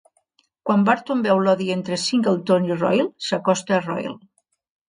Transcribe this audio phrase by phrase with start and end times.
[0.69, 4.19] Quan Barton veu l'odi entre Singleton i Royle, s'acosta a Royle.